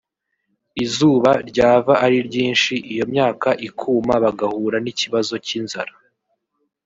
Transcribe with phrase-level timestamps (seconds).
[0.83, 5.93] izuba ryava ari ryinshi iyo myaka ikuma bagahura n’ikibazo cy’inzara